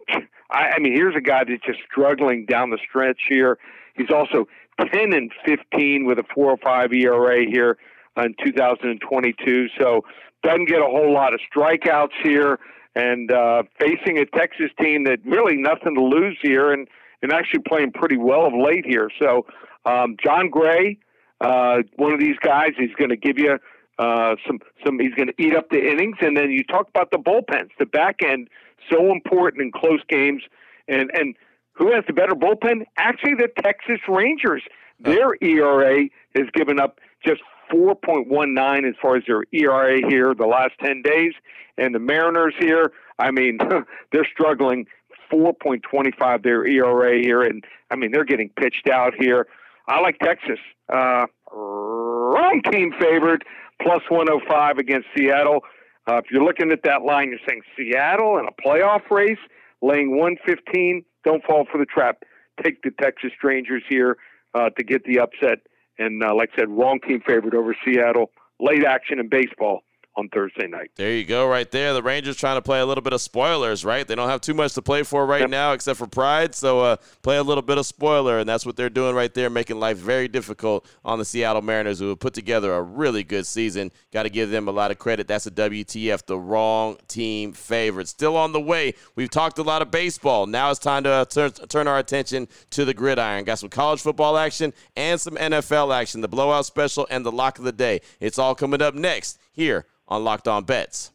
I, 0.49 0.73
I 0.75 0.79
mean, 0.79 0.93
here's 0.93 1.15
a 1.15 1.21
guy 1.21 1.43
that's 1.43 1.63
just 1.65 1.79
struggling 1.89 2.45
down 2.45 2.69
the 2.69 2.77
stretch 2.87 3.21
here. 3.27 3.57
He's 3.95 4.11
also 4.11 4.47
10 4.79 5.13
and 5.13 5.31
15 5.45 6.05
with 6.05 6.19
a 6.19 6.23
4.05 6.23 6.93
ERA 6.93 7.45
here 7.49 7.77
in 8.17 8.35
2022. 8.43 9.67
So 9.79 10.03
doesn't 10.43 10.65
get 10.65 10.79
a 10.79 10.85
whole 10.85 11.13
lot 11.13 11.33
of 11.33 11.39
strikeouts 11.53 12.13
here, 12.23 12.59
and 12.95 13.31
uh, 13.31 13.63
facing 13.79 14.19
a 14.19 14.25
Texas 14.25 14.69
team 14.79 15.03
that 15.05 15.19
really 15.25 15.57
nothing 15.57 15.95
to 15.95 16.03
lose 16.03 16.37
here, 16.41 16.71
and 16.71 16.87
and 17.21 17.31
actually 17.31 17.61
playing 17.67 17.91
pretty 17.91 18.17
well 18.17 18.45
of 18.45 18.53
late 18.53 18.85
here. 18.85 19.09
So 19.19 19.47
um, 19.85 20.15
Jon 20.23 20.49
Gray 20.49 20.99
uh, 21.41 21.77
one 21.95 22.13
of 22.13 22.19
these 22.19 22.37
guys 22.41 22.71
is 22.79 22.89
going 22.97 23.09
to 23.09 23.17
give 23.17 23.37
you 23.37 23.57
uh, 23.99 24.35
some 24.45 24.59
some. 24.85 24.99
He's 24.99 25.13
going 25.13 25.27
to 25.27 25.33
eat 25.41 25.55
up 25.55 25.69
the 25.69 25.79
innings, 25.79 26.17
and 26.21 26.35
then 26.35 26.51
you 26.51 26.63
talk 26.63 26.89
about 26.89 27.11
the 27.11 27.17
bullpens, 27.17 27.69
the 27.79 27.85
back 27.85 28.17
end, 28.23 28.49
so 28.91 29.11
important 29.11 29.61
in 29.61 29.71
close 29.71 30.01
games, 30.09 30.43
and 30.87 31.09
and 31.13 31.35
who 31.73 31.93
has 31.93 32.03
the 32.07 32.13
better 32.13 32.35
bullpen? 32.35 32.85
Actually, 32.97 33.35
the 33.35 33.49
Texas 33.61 33.99
Rangers. 34.07 34.63
Their 34.99 35.35
ERA 35.41 36.05
has 36.35 36.45
given 36.53 36.79
up 36.79 36.99
just 37.25 37.41
4.19 37.69 38.87
as 38.87 38.95
far 39.01 39.17
as 39.17 39.23
their 39.27 39.43
ERA 39.51 39.99
here 40.07 40.33
the 40.33 40.45
last 40.45 40.71
10 40.81 41.01
days, 41.01 41.33
and 41.77 41.93
the 41.93 41.99
Mariners 41.99 42.53
here. 42.57 42.93
I 43.19 43.31
mean, 43.31 43.59
they're 44.11 44.27
struggling. 44.31 44.85
4.25 45.31 46.43
their 46.43 46.65
ERA 46.65 47.19
here, 47.19 47.41
and 47.41 47.63
I 47.89 47.95
mean 47.95 48.11
they're 48.11 48.25
getting 48.25 48.49
pitched 48.49 48.87
out 48.87 49.13
here. 49.17 49.47
I 49.87 49.99
like 50.01 50.17
Texas. 50.19 50.59
Uh, 50.91 51.25
wrong 51.51 52.61
team 52.71 52.91
favored, 52.99 53.43
plus 53.81 54.01
105 54.09 54.77
against 54.77 55.07
Seattle. 55.15 55.61
Uh, 56.07 56.17
if 56.17 56.25
you're 56.31 56.43
looking 56.43 56.71
at 56.71 56.83
that 56.83 57.03
line, 57.03 57.29
you're 57.29 57.39
saying 57.47 57.61
Seattle 57.77 58.37
in 58.37 58.45
a 58.45 58.67
playoff 58.67 59.09
race, 59.09 59.39
laying 59.81 60.17
115. 60.17 61.03
Don't 61.23 61.43
fall 61.43 61.65
for 61.71 61.77
the 61.77 61.85
trap. 61.85 62.23
Take 62.63 62.81
the 62.83 62.91
Texas 63.01 63.31
Strangers 63.37 63.83
here 63.89 64.17
uh, 64.53 64.69
to 64.77 64.83
get 64.83 65.03
the 65.05 65.19
upset. 65.19 65.59
And 65.97 66.23
uh, 66.23 66.35
like 66.35 66.49
I 66.53 66.61
said, 66.61 66.69
wrong 66.69 66.99
team 67.07 67.21
favored 67.25 67.55
over 67.55 67.75
Seattle. 67.85 68.31
Late 68.59 68.85
action 68.85 69.19
in 69.19 69.29
baseball 69.29 69.84
on 70.17 70.29
Thursday 70.29 70.67
night. 70.67 70.91
There 70.95 71.11
you 71.11 71.25
go, 71.25 71.47
right 71.47 71.69
there. 71.69 71.93
The 71.93 72.01
Rangers 72.01 72.37
trying 72.37 72.57
to 72.57 72.61
play 72.61 72.79
a 72.79 72.85
little 72.85 73.01
bit 73.01 73.13
of 73.13 73.21
spoilers, 73.21 73.83
right? 73.83 74.07
They 74.07 74.15
don't 74.15 74.29
have 74.29 74.41
too 74.41 74.53
much 74.53 74.73
to 74.73 74.81
play 74.81 75.03
for 75.03 75.25
right 75.25 75.41
yep. 75.41 75.49
now 75.49 75.73
except 75.73 75.99
for 75.99 76.07
pride. 76.07 76.55
So 76.55 76.79
uh, 76.79 76.95
play 77.21 77.37
a 77.37 77.43
little 77.43 77.61
bit 77.61 77.77
of 77.77 77.85
spoiler, 77.85 78.39
and 78.39 78.47
that's 78.47 78.65
what 78.65 78.75
they're 78.77 78.89
doing 78.89 79.15
right 79.15 79.33
there, 79.33 79.49
making 79.49 79.79
life 79.79 79.97
very 79.97 80.27
difficult 80.27 80.87
on 81.03 81.19
the 81.19 81.25
Seattle 81.25 81.61
Mariners, 81.61 81.99
who 81.99 82.09
have 82.09 82.19
put 82.19 82.33
together 82.33 82.73
a 82.73 82.81
really 82.81 83.23
good 83.23 83.45
season. 83.45 83.91
Got 84.11 84.23
to 84.23 84.29
give 84.29 84.49
them 84.49 84.67
a 84.67 84.71
lot 84.71 84.91
of 84.91 84.99
credit. 84.99 85.27
That's 85.27 85.47
a 85.47 85.51
WTF, 85.51 86.25
the 86.25 86.39
wrong 86.39 86.97
team 87.07 87.51
favorite. 87.51 88.07
Still 88.07 88.37
on 88.37 88.53
the 88.53 88.61
way. 88.61 88.93
We've 89.15 89.29
talked 89.29 89.57
a 89.59 89.63
lot 89.63 89.81
of 89.81 89.91
baseball. 89.91 90.47
Now 90.47 90.71
it's 90.71 90.79
time 90.79 91.03
to 91.03 91.09
uh, 91.09 91.25
turn, 91.25 91.51
turn 91.51 91.87
our 91.87 91.99
attention 91.99 92.47
to 92.71 92.85
the 92.85 92.93
gridiron. 92.93 93.43
Got 93.43 93.59
some 93.59 93.69
college 93.69 94.01
football 94.01 94.37
action 94.37 94.73
and 94.95 95.19
some 95.19 95.35
NFL 95.35 95.95
action, 95.95 96.21
the 96.21 96.27
blowout 96.27 96.65
special 96.65 97.07
and 97.09 97.25
the 97.25 97.31
lock 97.31 97.59
of 97.59 97.65
the 97.65 97.71
day. 97.71 98.01
It's 98.19 98.39
all 98.39 98.55
coming 98.55 98.81
up 98.81 98.95
next 98.95 99.39
here 99.51 99.85
on 100.07 100.23
Locked 100.23 100.47
On 100.47 100.63
Bets. 100.63 101.11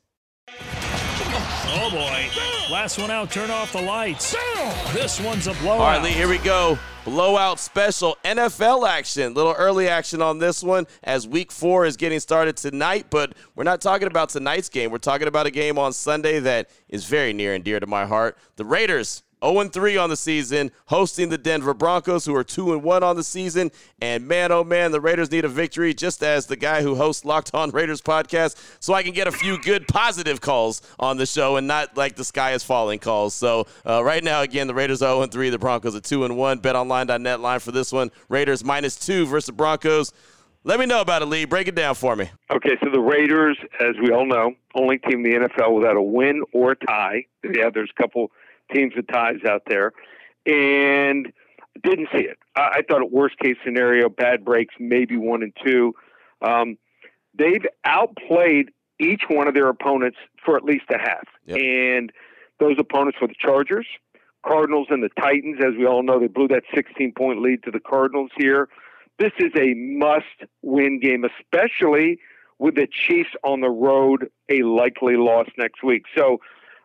Oh 0.49 1.91
boy. 1.91 2.29
Last 2.71 2.99
one 2.99 3.11
out, 3.11 3.31
turn 3.31 3.51
off 3.51 3.73
the 3.73 3.83
lights. 3.83 4.37
This 4.93 5.21
one's 5.21 5.47
a 5.49 5.55
blowout. 5.55 5.81
All 5.81 5.87
right, 5.87 6.03
Lee, 6.03 6.11
here 6.13 6.29
we 6.29 6.39
go. 6.39 6.79
Blowout 7.05 7.59
special 7.59 8.17
NFL 8.25 8.89
action. 8.89 9.35
Little 9.35 9.55
early 9.59 9.89
action 9.89 10.23
on 10.23 10.39
this 10.39 10.63
one 10.63 10.87
as 11.03 11.27
week 11.27 11.51
four 11.51 11.85
is 11.85 11.97
getting 11.97 12.21
started 12.21 12.57
tonight, 12.57 13.07
but 13.11 13.35
we're 13.57 13.65
not 13.65 13.81
talking 13.81 14.07
about 14.07 14.29
tonight's 14.29 14.69
game. 14.69 14.91
We're 14.91 14.99
talking 14.99 15.27
about 15.27 15.47
a 15.47 15.51
game 15.51 15.79
on 15.79 15.93
Sunday 15.93 16.39
that 16.41 16.71
is 16.89 17.07
very 17.07 17.33
near 17.33 17.55
and 17.55 17.65
dear 17.65 17.81
to 17.81 17.87
my 17.87 18.07
heart. 18.07 18.39
The 18.57 18.65
Raiders 18.65 19.23
0 19.45 19.69
3 19.69 19.97
on 19.97 20.11
the 20.11 20.17
season, 20.17 20.71
hosting 20.87 21.29
the 21.29 21.39
Denver 21.39 21.75
Broncos, 21.75 22.25
who 22.25 22.35
are 22.35 22.45
2 22.45 22.79
1 22.79 23.03
on 23.03 23.17
the 23.17 23.25
season. 23.25 23.71
And 24.01 24.27
man, 24.27 24.53
oh 24.53 24.65
man, 24.65 24.93
the 24.93 25.01
Raiders 25.01 25.31
need 25.31 25.45
a 25.45 25.49
victory, 25.49 25.95
just 25.95 26.23
as 26.23 26.47
the 26.47 26.57
guy 26.57 26.83
who 26.83 26.95
hosts 26.95 27.25
Locked 27.25 27.51
On 27.55 27.71
Raiders 27.71 28.01
podcast, 28.01 28.57
so 28.81 28.95
I 28.95 29.03
can 29.03 29.13
get 29.13 29.27
a 29.27 29.33
few 29.33 29.59
good 29.59 29.89
positive 29.89 30.41
calls 30.41 30.83
on 30.99 31.17
the 31.17 31.27
show 31.27 31.57
and 31.57 31.67
not 31.67 31.97
like 31.97 32.17
the 32.17 32.25
sky 32.25 32.53
is 32.53 32.63
falling 32.63 32.99
calls. 32.99 33.35
So 33.35 33.67
uh, 33.87 34.03
right 34.05 34.23
now, 34.23 34.43
again, 34.43 34.67
the 34.67 34.75
Raiders 34.75 35.03
are 35.03 35.15
0 35.15 35.27
3, 35.27 35.51
the 35.51 35.59
Broncos 35.59 35.95
are 35.95 36.01
2 36.01 36.33
1. 36.35 36.61
BetOnline.net 36.61 37.41
line 37.41 37.61
for 37.61 37.73
this 37.73 37.93
one 37.93 38.11
Raiders 38.29 38.65
minus 38.65 38.97
2 38.97 39.27
versus 39.27 39.55
Broncos. 39.55 40.13
Let 40.63 40.79
me 40.79 40.85
know 40.85 41.01
about 41.01 41.23
it, 41.23 41.27
Lee. 41.27 41.47
Break 41.47 41.69
it 41.69 41.75
down 41.75 41.95
for 41.95 42.15
me. 42.15 42.31
Okay, 42.53 42.77
so 42.85 42.91
the 42.91 43.01
Raiders, 43.01 43.57
as 43.81 43.95
we 44.03 44.13
all 44.13 44.27
know, 44.27 44.53
only 44.75 44.99
team 44.99 45.25
in 45.25 45.41
the 45.41 45.49
NFL 45.49 45.75
without 45.75 45.97
a 45.97 46.03
win 46.03 46.43
or 46.53 46.73
a 46.73 46.77
tie. 46.77 47.25
Yeah, 47.43 47.71
there's 47.73 47.91
a 47.97 48.03
couple 48.03 48.31
teams 48.73 48.95
with 48.97 49.07
ties 49.09 49.45
out 49.49 49.63
there, 49.69 49.93
and 50.47 51.33
didn't 51.83 52.09
see 52.13 52.23
it. 52.23 52.39
I, 52.57 52.79
I 52.79 52.83
thought, 52.89 53.03
at 53.03 53.11
worst 53.11 53.39
case 53.39 53.57
scenario, 53.65 54.09
bad 54.09 54.45
breaks, 54.45 54.75
maybe 54.79 55.17
one 55.17 55.43
and 55.43 55.53
two. 55.65 55.95
Um, 56.43 56.79
they've 57.35 57.65
outplayed 57.85 58.71
each 58.99 59.23
one 59.29 59.49
of 59.49 59.55
their 59.55 59.69
opponents 59.69 60.19
for 60.45 60.57
at 60.57 60.65
least 60.65 60.85
a 60.91 60.99
half. 60.99 61.25
Yep. 61.47 61.59
And 61.59 62.13
those 62.59 62.77
opponents 62.79 63.19
were 63.21 63.29
the 63.29 63.35
Chargers, 63.39 63.87
Cardinals, 64.47 64.89
and 64.91 65.03
the 65.03 65.09
Titans. 65.21 65.59
As 65.61 65.75
we 65.79 65.87
all 65.87 66.03
know, 66.03 66.21
they 66.21 66.27
blew 66.27 66.49
that 66.49 66.63
16 66.75 67.13
point 67.17 67.41
lead 67.41 67.63
to 67.65 67.71
the 67.71 67.81
Cardinals 67.81 68.31
here. 68.37 68.69
This 69.19 69.33
is 69.39 69.53
a 69.57 69.75
must 69.75 70.51
win 70.63 71.01
game, 71.01 71.25
especially 71.25 72.19
with 72.59 72.75
the 72.75 72.87
Chiefs 72.87 73.31
on 73.43 73.61
the 73.61 73.71
road, 73.71 74.31
a 74.51 74.63
likely 74.63 75.17
loss 75.17 75.47
next 75.57 75.83
week. 75.83 76.05
So 76.17 76.39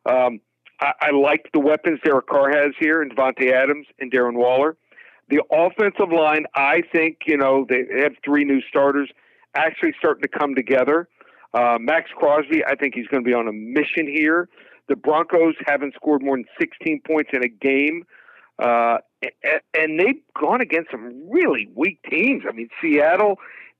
um, 0.06 0.40
I, 0.80 0.92
I 1.02 1.12
like 1.12 1.50
the 1.54 1.60
weapons 1.60 2.00
Derek 2.04 2.28
Carr 2.28 2.50
has 2.50 2.74
here, 2.80 3.02
and 3.02 3.16
Davante 3.16 3.52
Adams 3.52 3.88
and 4.00 4.12
Darren 4.12 4.36
Waller. 4.36 4.78
The 5.30 5.42
offensive 5.52 6.12
line, 6.12 6.46
I 6.56 6.82
think, 6.92 7.22
you 7.26 7.38
know, 7.38 7.66
they 7.68 7.84
have 8.02 8.14
three 8.24 8.44
new 8.44 8.62
starters 8.70 9.10
actually 9.56 9.94
starting 9.98 10.22
to 10.22 10.28
come 10.28 10.54
together. 10.54 11.08
Uh, 11.54 11.78
Maxx 11.80 12.12
Crosby, 12.16 12.64
I 12.66 12.76
think 12.76 12.94
he's 12.94 13.08
going 13.08 13.24
to 13.24 13.28
be 13.28 13.34
on 13.34 13.48
a 13.48 13.54
mission 13.54 14.06
here. 14.08 14.50
The 14.88 14.96
Broncos 14.96 15.56
haven't 15.66 15.96
scored 15.96 16.22
more 16.22 16.38
than 16.38 16.46
16 16.60 17.02
points 17.08 17.32
in 17.34 17.44
a 17.44 17.48
game. 17.48 18.06
Uh, 18.60 18.98
and 19.74 20.00
they've 20.00 20.22
gone 20.40 20.62
against 20.62 20.92
some 20.92 21.30
really 21.30 21.68
weak 21.74 22.00
teams. 22.10 22.44
I 22.48 22.54
mean, 22.54 22.70
Seattle 22.82 23.38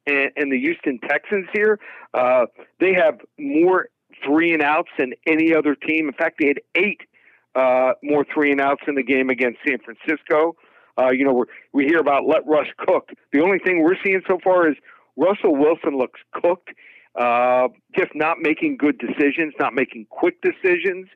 and, 0.08 0.32
and 0.36 0.52
the 0.52 0.60
Houston 0.60 1.00
Texans 1.08 1.48
here, 1.54 1.80
uh, 2.14 2.46
they 2.80 2.94
have 2.94 3.20
more 3.38 3.90
three 4.26 4.54
and 4.54 4.62
outs 4.62 4.90
than 4.98 5.14
any 5.28 5.54
other 5.54 5.76
team. 5.76 6.08
In 6.08 6.14
fact, 6.14 6.38
they 6.40 6.48
had 6.48 6.62
eight 6.76 7.02
uh, 7.56 7.94
more 8.04 8.26
three 8.34 8.52
and 8.52 8.60
outs 8.60 8.82
in 8.88 8.96
the 8.96 9.04
game 9.04 9.30
against 9.30 9.60
San 9.68 9.78
Francisco. 9.80 10.56
Uh, 10.98 11.12
you 11.12 11.26
know, 11.26 11.34
we 11.34 11.46
we 11.74 11.86
hear 11.86 12.00
about 12.00 12.28
let 12.28 12.46
Russ 12.46 12.68
cook. 12.78 13.10
The 13.34 13.42
only 13.42 13.60
thing 13.60 13.84
we're 13.84 13.98
seeing 14.04 14.22
so 14.28 14.40
far 14.44 14.70
is 14.70 14.76
Russell 15.18 15.56
Wilson 15.56 15.98
looks 15.98 16.20
cooked, 16.34 16.70
uh, 17.20 17.70
just 17.98 18.12
not 18.16 18.38
making 18.42 18.78
good 18.78 18.98
decisions, 18.98 19.54
not 19.60 19.74
making 19.74 20.08
quick 20.10 20.42
decisions, 20.42 21.08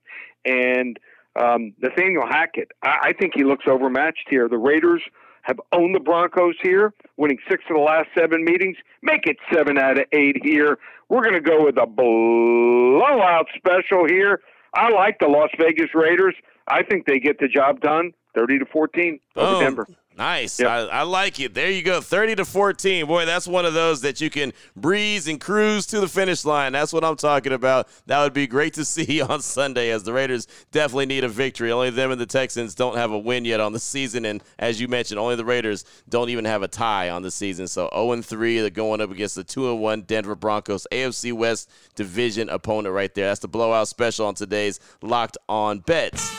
and 0.45 0.97
um, 1.35 1.73
Nathaniel 1.81 2.25
Hackett. 2.27 2.71
I, 2.83 3.09
I 3.09 3.13
think 3.13 3.33
he 3.35 3.43
looks 3.43 3.65
overmatched 3.67 4.27
here. 4.29 4.47
The 4.49 4.57
Raiders 4.57 5.01
have 5.43 5.59
owned 5.71 5.95
the 5.95 5.99
Broncos 5.99 6.55
here, 6.61 6.93
winning 7.17 7.37
six 7.49 7.63
of 7.69 7.75
the 7.75 7.81
last 7.81 8.09
seven 8.17 8.43
meetings. 8.43 8.77
Make 9.01 9.25
it 9.25 9.37
seven 9.53 9.77
out 9.77 9.99
of 9.99 10.05
eight 10.11 10.37
here. 10.43 10.77
We're 11.09 11.21
going 11.21 11.33
to 11.33 11.41
go 11.41 11.65
with 11.65 11.77
a 11.77 11.87
blowout 11.87 13.47
special 13.55 14.07
here. 14.07 14.41
I 14.73 14.89
like 14.89 15.17
the 15.19 15.27
Las 15.27 15.49
Vegas 15.57 15.89
Raiders. 15.95 16.35
I 16.67 16.83
think 16.83 17.07
they 17.07 17.19
get 17.19 17.39
the 17.39 17.47
job 17.47 17.81
done, 17.81 18.13
thirty 18.35 18.59
to 18.59 18.65
fourteen 18.65 19.19
over 19.35 19.55
oh, 19.55 19.59
Denver. 19.59 19.87
Nice. 20.19 20.59
Yep. 20.59 20.69
I, 20.69 20.79
I, 20.87 21.03
like 21.03 21.39
it. 21.39 21.53
There 21.53 21.71
you 21.71 21.81
go. 21.81 22.01
30 22.01 22.35
to 22.35 22.45
14. 22.45 23.05
Boy, 23.05 23.25
that's 23.25 23.47
one 23.47 23.65
of 23.65 23.73
those 23.73 24.01
that 24.01 24.19
you 24.19 24.29
can 24.29 24.51
breeze 24.75 25.29
and 25.29 25.39
cruise 25.39 25.85
to 25.87 26.01
the 26.01 26.09
finish 26.09 26.43
line. 26.43 26.73
That's 26.73 26.91
what 26.91 27.05
I'm 27.05 27.15
talking 27.15 27.53
about. 27.53 27.87
That 28.05 28.21
would 28.21 28.33
be 28.33 28.45
great 28.45 28.73
to 28.73 28.83
see 28.89 29.21
on 29.21 29.41
Sunday 29.41 29.91
as 29.91 30.03
the 30.03 30.11
Raiders 30.11 30.45
definitely 30.73 31.05
need 31.05 31.23
a 31.23 31.29
victory. 31.29 31.71
Only 31.71 31.89
them 31.89 32.11
and 32.11 32.19
the 32.19 32.25
Texans 32.25 32.75
don't 32.75 32.97
have 32.97 33.11
a 33.11 33.17
win 33.17 33.45
yet 33.45 33.61
on 33.61 33.71
the 33.71 33.79
season. 33.79 34.25
And 34.25 34.43
as 34.59 34.81
you 34.81 34.89
mentioned, 34.89 35.21
only 35.21 35.37
the 35.37 35.45
Raiders 35.45 35.85
don't 36.09 36.29
even 36.29 36.43
have 36.43 36.63
a 36.63 36.67
tie 36.67 37.09
on 37.09 37.21
the 37.21 37.31
season. 37.31 37.65
So 37.69 37.89
0 37.93 38.21
3, 38.21 38.59
they're 38.59 38.69
going 38.69 38.99
up 38.99 39.11
against 39.11 39.35
the 39.35 39.45
2 39.45 39.73
1 39.73 40.01
Denver 40.01 40.35
Broncos, 40.35 40.85
AFC 40.91 41.31
West 41.31 41.71
division 41.95 42.49
opponent 42.49 42.93
right 42.93 43.15
there. 43.15 43.27
That's 43.27 43.39
the 43.39 43.47
blowout 43.47 43.87
special 43.87 44.25
on 44.25 44.35
today's 44.35 44.81
Locked 45.01 45.37
On 45.47 45.79
Bets. 45.79 46.29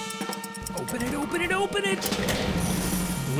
Open 0.78 1.02
it, 1.02 1.14
open 1.14 1.40
it, 1.40 1.52
open 1.52 1.84
it. 1.86 2.79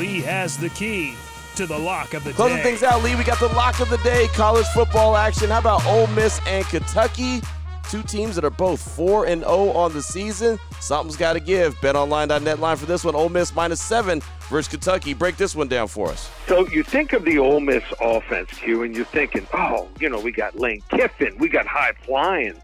Lee 0.01 0.23
has 0.23 0.57
the 0.57 0.71
key 0.71 1.15
to 1.57 1.67
the 1.67 1.79
lock 1.79 2.15
of 2.15 2.25
the 2.25 2.31
day. 2.31 2.37
Closing 2.37 2.57
day. 2.57 2.63
things 2.63 2.83
out, 2.83 3.03
Lee, 3.03 3.15
we 3.17 3.23
got 3.23 3.39
the 3.39 3.49
lock 3.49 3.81
of 3.81 3.91
the 3.91 3.99
day, 3.99 4.29
college 4.29 4.65
football 4.69 5.15
action. 5.15 5.51
How 5.51 5.59
about 5.59 5.85
Ole 5.85 6.07
Miss 6.07 6.41
and 6.47 6.65
Kentucky? 6.65 7.43
Two 7.91 8.03
teams 8.05 8.35
that 8.37 8.43
are 8.43 8.49
both 8.49 8.81
4 8.81 9.27
and 9.27 9.43
0 9.43 9.73
on 9.73 9.93
the 9.93 10.01
season. 10.01 10.59
Something's 10.81 11.19
got 11.19 11.35
to 11.35 11.41
give. 11.41 11.75
BetOnline.net 11.83 12.61
line 12.61 12.79
for 12.79 12.87
this 12.87 13.05
one. 13.05 13.15
Ole 13.15 13.29
Miss 13.29 13.55
minus 13.55 13.83
7 13.83 14.23
versus 14.49 14.71
Kentucky. 14.71 15.13
Break 15.13 15.37
this 15.37 15.55
one 15.55 15.69
down 15.69 15.87
for 15.87 16.09
us. 16.09 16.31
So 16.47 16.67
you 16.69 16.83
think 16.83 17.13
of 17.13 17.27
the 17.27 17.39
Ole 17.39 17.61
Miss 17.61 17.85
offense, 18.01 18.49
Q, 18.53 18.85
and 18.85 18.97
you're 18.97 19.05
thinking, 19.05 19.47
oh, 19.53 19.87
you 20.01 20.09
know, 20.09 20.19
we 20.19 20.33
got 20.33 20.59
Lane 20.59 20.83
Kiffin, 20.89 21.37
we 21.37 21.51
got 21.51 21.67
high 21.67 21.93
flying, 22.07 22.55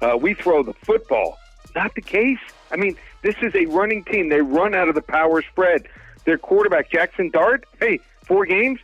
uh, 0.00 0.16
we 0.18 0.32
throw 0.32 0.62
the 0.62 0.72
football. 0.72 1.36
Not 1.74 1.94
the 1.94 2.00
case. 2.00 2.38
I 2.70 2.76
mean, 2.76 2.96
this 3.20 3.34
is 3.42 3.54
a 3.54 3.66
running 3.66 4.02
team. 4.04 4.30
They 4.30 4.40
run 4.40 4.74
out 4.74 4.88
of 4.88 4.94
the 4.94 5.02
power 5.02 5.42
spread. 5.42 5.88
Their 6.26 6.38
quarterback, 6.38 6.90
Jackson 6.90 7.30
Dart, 7.30 7.64
hey, 7.80 8.00
four 8.26 8.44
games, 8.44 8.80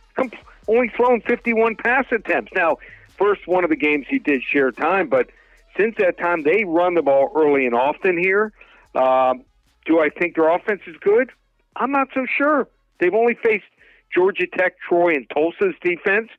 only 0.67 0.89
thrown 0.95 1.21
51 1.21 1.75
pass 1.75 2.05
attempts. 2.11 2.51
Now, 2.55 2.77
first 3.17 3.47
one 3.47 3.63
of 3.63 3.69
the 3.69 3.75
games 3.75 4.05
he 4.09 4.17
did 4.17 4.41
share 4.41 4.71
time, 4.71 5.09
but 5.09 5.29
since 5.77 5.95
that 5.99 6.17
time, 6.17 6.43
they 6.43 6.63
run 6.63 6.93
the 6.95 7.01
ball 7.01 7.31
early 7.35 7.65
and 7.65 7.75
often 7.75 8.17
here. 8.17 8.53
Um, 8.95 9.43
do 9.85 9.99
I 9.99 10.09
think 10.09 10.35
their 10.35 10.49
offense 10.49 10.81
is 10.87 10.95
good? 11.01 11.31
I'm 11.75 11.91
not 11.91 12.07
so 12.13 12.25
sure. 12.37 12.67
They've 12.99 13.13
only 13.13 13.35
faced 13.43 13.65
Georgia 14.13 14.47
Tech, 14.47 14.75
Troy, 14.87 15.13
and 15.13 15.29
Tulsa's 15.29 15.75
defense. 15.81 16.29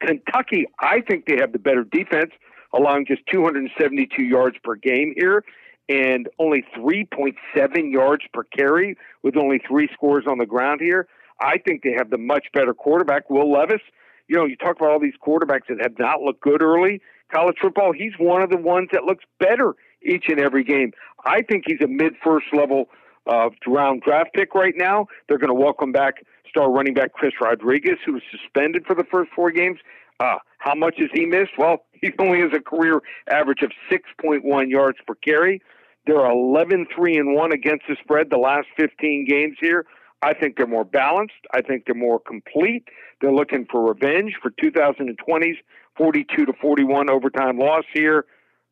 Kentucky, 0.00 0.66
I 0.80 1.02
think 1.02 1.26
they 1.26 1.36
have 1.38 1.52
the 1.52 1.58
better 1.58 1.84
defense, 1.84 2.32
allowing 2.72 3.06
just 3.06 3.22
272 3.32 4.22
yards 4.22 4.56
per 4.64 4.74
game 4.74 5.14
here 5.16 5.44
and 5.88 6.28
only 6.38 6.64
3.7 6.76 7.92
yards 7.92 8.24
per 8.32 8.44
carry 8.44 8.96
with 9.22 9.36
only 9.36 9.60
three 9.66 9.88
scores 9.92 10.24
on 10.28 10.38
the 10.38 10.46
ground 10.46 10.80
here. 10.80 11.08
I 11.40 11.58
think 11.58 11.82
they 11.82 11.94
have 11.96 12.10
the 12.10 12.18
much 12.18 12.46
better 12.52 12.74
quarterback, 12.74 13.30
Will 13.30 13.50
Levis. 13.50 13.80
You 14.28 14.36
know, 14.36 14.44
you 14.44 14.56
talk 14.56 14.76
about 14.76 14.90
all 14.90 15.00
these 15.00 15.14
quarterbacks 15.24 15.68
that 15.68 15.80
have 15.80 15.98
not 15.98 16.20
looked 16.20 16.42
good 16.42 16.62
early. 16.62 17.00
College 17.32 17.56
football, 17.60 17.92
he's 17.92 18.12
one 18.18 18.42
of 18.42 18.50
the 18.50 18.56
ones 18.56 18.88
that 18.92 19.04
looks 19.04 19.24
better 19.38 19.74
each 20.02 20.26
and 20.28 20.40
every 20.40 20.64
game. 20.64 20.92
I 21.24 21.42
think 21.42 21.64
he's 21.66 21.80
a 21.82 21.88
mid 21.88 22.14
first 22.22 22.46
level 22.52 22.88
uh, 23.26 23.50
round 23.66 24.02
draft 24.02 24.30
pick 24.34 24.54
right 24.54 24.74
now. 24.76 25.06
They're 25.28 25.38
going 25.38 25.48
to 25.48 25.54
welcome 25.54 25.92
back 25.92 26.24
star 26.48 26.70
running 26.70 26.94
back 26.94 27.12
Chris 27.12 27.32
Rodriguez, 27.40 27.98
who 28.04 28.14
was 28.14 28.22
suspended 28.30 28.84
for 28.86 28.94
the 28.94 29.04
first 29.04 29.30
four 29.34 29.50
games. 29.50 29.78
Uh, 30.20 30.36
how 30.58 30.74
much 30.74 30.96
has 30.98 31.08
he 31.12 31.26
missed? 31.26 31.52
Well, 31.58 31.84
he 31.92 32.10
only 32.18 32.40
has 32.40 32.50
a 32.54 32.60
career 32.60 33.00
average 33.30 33.62
of 33.62 33.70
6.1 33.90 34.70
yards 34.70 34.98
per 35.06 35.14
carry. 35.14 35.62
They're 36.08 36.24
11 36.24 36.86
3 36.96 37.16
and 37.18 37.34
1 37.34 37.52
against 37.52 37.84
the 37.86 37.94
spread 38.02 38.30
the 38.30 38.38
last 38.38 38.66
15 38.78 39.26
games 39.28 39.58
here. 39.60 39.84
I 40.22 40.32
think 40.32 40.56
they're 40.56 40.66
more 40.66 40.86
balanced. 40.86 41.34
I 41.52 41.60
think 41.60 41.84
they're 41.84 41.94
more 41.94 42.18
complete. 42.18 42.88
They're 43.20 43.32
looking 43.32 43.66
for 43.70 43.86
revenge 43.86 44.32
for 44.40 44.50
2020's 44.50 45.58
42 45.98 46.46
to 46.46 46.52
41 46.62 47.10
overtime 47.10 47.58
loss 47.58 47.84
here. 47.92 48.24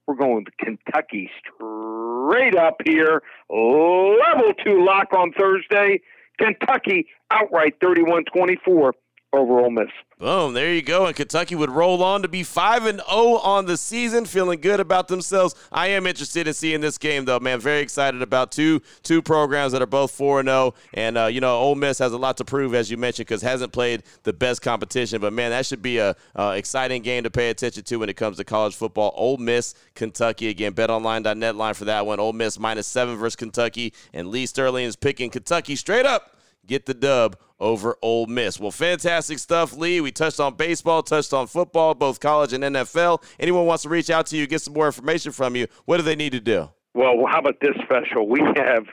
We're 0.06 0.14
going 0.14 0.46
to 0.46 0.50
Kentucky 0.64 1.30
straight 1.44 2.56
up 2.56 2.76
here. 2.86 3.22
Level 3.50 4.54
two 4.64 4.82
lock 4.82 5.12
on 5.12 5.32
Thursday. 5.38 6.00
Kentucky 6.38 7.06
outright 7.30 7.74
31 7.82 8.24
24 8.32 8.94
over 9.32 9.60
Ole 9.60 9.70
Miss. 9.70 9.88
Boom, 10.18 10.54
there 10.54 10.72
you 10.72 10.80
go. 10.80 11.04
And 11.04 11.14
Kentucky 11.14 11.54
would 11.54 11.70
roll 11.70 12.02
on 12.02 12.22
to 12.22 12.28
be 12.28 12.42
5 12.42 12.86
and 12.86 13.02
0 13.08 13.36
on 13.36 13.66
the 13.66 13.76
season, 13.76 14.24
feeling 14.24 14.60
good 14.60 14.80
about 14.80 15.08
themselves. 15.08 15.54
I 15.70 15.88
am 15.88 16.06
interested 16.06 16.48
in 16.48 16.54
seeing 16.54 16.80
this 16.80 16.96
game 16.96 17.26
though, 17.26 17.38
man. 17.38 17.60
Very 17.60 17.80
excited 17.80 18.22
about 18.22 18.50
two 18.50 18.80
two 19.02 19.20
programs 19.20 19.72
that 19.72 19.82
are 19.82 19.86
both 19.86 20.10
4 20.12 20.40
and 20.40 20.48
0 20.48 20.74
and 20.94 21.18
uh, 21.18 21.26
you 21.26 21.40
know, 21.40 21.56
Ole 21.58 21.74
Miss 21.74 21.98
has 21.98 22.12
a 22.12 22.18
lot 22.18 22.38
to 22.38 22.44
prove 22.44 22.74
as 22.74 22.90
you 22.90 22.96
mentioned 22.96 23.28
cuz 23.28 23.42
hasn't 23.42 23.72
played 23.72 24.04
the 24.22 24.32
best 24.32 24.62
competition, 24.62 25.20
but 25.20 25.32
man, 25.32 25.50
that 25.50 25.66
should 25.66 25.82
be 25.82 25.98
a 25.98 26.16
uh, 26.34 26.54
exciting 26.56 27.02
game 27.02 27.24
to 27.24 27.30
pay 27.30 27.50
attention 27.50 27.82
to 27.84 27.96
when 27.96 28.08
it 28.08 28.16
comes 28.16 28.38
to 28.38 28.44
college 28.44 28.74
football. 28.74 29.12
Ole 29.16 29.36
Miss, 29.36 29.74
Kentucky 29.94 30.48
again. 30.48 30.72
BetOnline.net 30.72 31.56
line 31.56 31.74
for 31.74 31.84
that 31.84 32.06
one. 32.06 32.20
Ole 32.20 32.32
Miss 32.32 32.58
minus 32.58 32.86
7 32.86 33.16
versus 33.16 33.36
Kentucky 33.36 33.92
and 34.14 34.28
Lee 34.28 34.46
Sterling 34.46 34.86
is 34.86 34.96
picking 34.96 35.30
Kentucky 35.30 35.76
straight 35.76 36.06
up 36.06 36.32
get 36.66 36.86
the 36.86 36.94
dub 36.94 37.36
over 37.58 37.96
Ole 38.02 38.26
Miss. 38.26 38.60
Well, 38.60 38.70
fantastic 38.70 39.38
stuff, 39.38 39.76
Lee. 39.76 40.00
We 40.00 40.12
touched 40.12 40.40
on 40.40 40.54
baseball, 40.54 41.02
touched 41.02 41.32
on 41.32 41.46
football, 41.46 41.94
both 41.94 42.20
college 42.20 42.52
and 42.52 42.62
NFL. 42.62 43.22
Anyone 43.40 43.66
wants 43.66 43.82
to 43.84 43.88
reach 43.88 44.10
out 44.10 44.26
to 44.26 44.36
you, 44.36 44.46
get 44.46 44.62
some 44.62 44.74
more 44.74 44.86
information 44.86 45.32
from 45.32 45.56
you, 45.56 45.66
what 45.84 45.96
do 45.96 46.02
they 46.02 46.16
need 46.16 46.32
to 46.32 46.40
do? 46.40 46.70
Well, 46.94 47.24
how 47.30 47.40
about 47.40 47.60
this 47.60 47.74
special? 47.84 48.28
We 48.28 48.40
have 48.56 48.86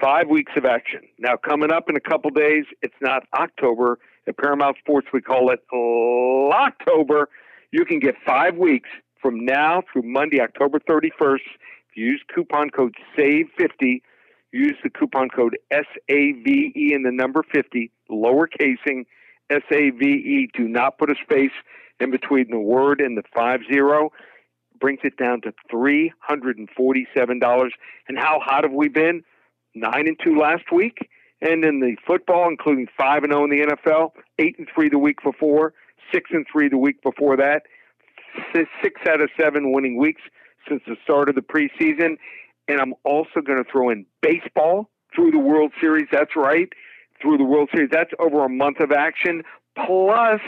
five 0.00 0.28
weeks 0.28 0.52
of 0.56 0.64
action. 0.64 1.00
Now, 1.18 1.36
coming 1.36 1.70
up 1.70 1.88
in 1.88 1.96
a 1.96 2.00
couple 2.00 2.30
days, 2.30 2.64
it's 2.82 2.94
not 3.00 3.24
October. 3.34 3.98
At 4.26 4.36
Paramount 4.36 4.76
Sports, 4.78 5.08
we 5.12 5.22
call 5.22 5.50
it 5.50 5.60
October. 5.72 7.28
You 7.70 7.84
can 7.84 7.98
get 7.98 8.14
five 8.26 8.56
weeks 8.56 8.88
from 9.20 9.44
now 9.44 9.82
through 9.92 10.02
Monday, 10.02 10.40
October 10.40 10.78
31st. 10.80 11.40
If 11.90 11.96
you 11.96 12.06
use 12.06 12.22
coupon 12.34 12.70
code 12.70 12.94
SAVE50, 13.16 14.02
use 14.52 14.76
the 14.82 14.90
coupon 14.90 15.28
code 15.28 15.58
SAVE 15.72 16.46
in 16.46 17.02
the 17.04 17.12
number 17.12 17.42
50, 17.52 17.90
lowercasing 18.10 19.04
SAVE. 19.50 20.50
Do 20.52 20.68
not 20.68 20.98
put 20.98 21.10
a 21.10 21.14
space 21.22 21.52
in 22.00 22.10
between 22.10 22.50
the 22.50 22.58
word 22.58 23.00
and 23.00 23.16
the 23.16 23.22
50. 23.34 24.10
Brings 24.80 25.00
it 25.02 25.16
down 25.16 25.40
to 25.40 25.52
$347. 25.72 27.70
And 28.08 28.18
how 28.18 28.38
hot 28.40 28.62
have 28.62 28.72
we 28.72 28.88
been? 28.88 29.24
9 29.74 29.92
and 30.06 30.16
2 30.22 30.38
last 30.38 30.70
week. 30.72 31.08
And 31.40 31.64
in 31.64 31.80
the 31.80 31.96
football, 32.06 32.48
including 32.48 32.86
5 32.96 33.24
and 33.24 33.32
0 33.32 33.44
in 33.44 33.50
the 33.50 33.66
NFL, 33.66 34.12
8 34.38 34.58
and 34.58 34.68
3 34.72 34.88
the 34.88 34.98
week 34.98 35.22
before, 35.22 35.74
6 36.12 36.30
and 36.32 36.46
3 36.50 36.68
the 36.68 36.78
week 36.78 37.02
before 37.02 37.36
that, 37.36 37.62
six 38.82 39.00
out 39.08 39.20
of 39.20 39.30
seven 39.40 39.72
winning 39.72 39.96
weeks 39.96 40.22
since 40.68 40.82
the 40.86 40.96
start 41.02 41.28
of 41.28 41.34
the 41.34 41.40
preseason. 41.40 42.16
And 42.68 42.80
I'm 42.80 42.94
also 43.04 43.40
going 43.44 43.62
to 43.62 43.70
throw 43.70 43.90
in 43.90 44.04
baseball 44.20 44.90
through 45.14 45.30
the 45.30 45.38
World 45.38 45.72
Series. 45.80 46.06
That's 46.12 46.36
right, 46.36 46.68
through 47.20 47.38
the 47.38 47.44
World 47.44 47.70
Series. 47.74 47.90
That's 47.90 48.10
over 48.18 48.44
a 48.44 48.48
month 48.48 48.80
of 48.80 48.92
action, 48.92 49.42
plus 49.74 50.40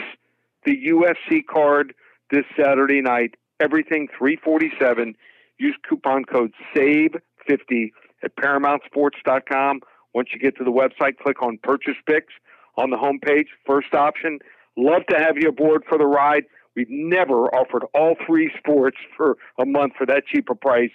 the 0.65 0.77
UFC 0.87 1.45
card 1.45 1.93
this 2.29 2.45
Saturday 2.55 3.01
night. 3.01 3.35
Everything 3.59 4.07
347. 4.17 5.15
Use 5.57 5.75
coupon 5.87 6.25
code 6.25 6.51
SAVE50 6.75 7.91
at 8.23 8.35
ParamountSports.com. 8.35 9.81
Once 10.13 10.29
you 10.33 10.39
get 10.39 10.57
to 10.57 10.63
the 10.63 10.71
website, 10.71 11.17
click 11.17 11.41
on 11.41 11.57
Purchase 11.63 11.95
Picks 12.07 12.33
on 12.77 12.89
the 12.89 12.97
homepage. 12.97 13.47
First 13.65 13.93
option. 13.93 14.39
Love 14.77 15.05
to 15.09 15.17
have 15.17 15.37
you 15.37 15.49
aboard 15.49 15.83
for 15.87 15.97
the 15.97 16.05
ride. 16.05 16.43
We've 16.75 16.89
never 16.89 17.53
offered 17.53 17.83
all 17.93 18.15
three 18.25 18.51
sports 18.57 18.97
for 19.15 19.37
a 19.59 19.65
month 19.65 19.93
for 19.97 20.05
that 20.05 20.25
cheap 20.25 20.49
a 20.49 20.55
price. 20.55 20.91